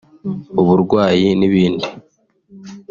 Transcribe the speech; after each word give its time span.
uburwayi 0.61 1.27
n’ibindi 1.39 1.87